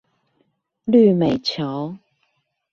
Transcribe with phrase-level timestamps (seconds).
[0.87, 1.95] 綠美橋